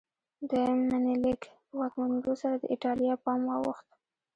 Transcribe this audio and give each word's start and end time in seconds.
دویم 0.49 0.79
منیلیک 0.91 1.41
په 1.65 1.73
واکمنېدو 1.79 2.33
سره 2.41 2.55
د 2.57 2.63
ایټالیا 2.73 3.13
پام 3.23 3.41
واوښت. 3.45 3.87